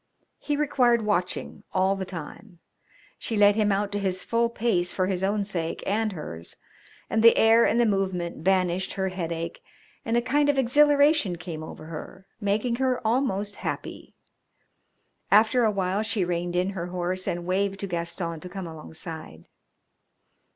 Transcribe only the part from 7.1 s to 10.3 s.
the air and the movement banished her headache, and a